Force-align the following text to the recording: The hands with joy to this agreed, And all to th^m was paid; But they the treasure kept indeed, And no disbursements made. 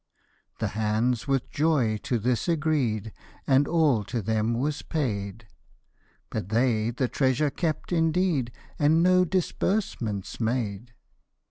The 0.57 0.69
hands 0.69 1.27
with 1.27 1.51
joy 1.51 1.97
to 1.97 2.17
this 2.17 2.47
agreed, 2.47 3.11
And 3.45 3.67
all 3.67 4.03
to 4.05 4.23
th^m 4.23 4.57
was 4.57 4.81
paid; 4.81 5.45
But 6.31 6.49
they 6.49 6.89
the 6.89 7.07
treasure 7.07 7.51
kept 7.51 7.91
indeed, 7.91 8.51
And 8.79 9.03
no 9.03 9.25
disbursements 9.25 10.39
made. 10.39 10.95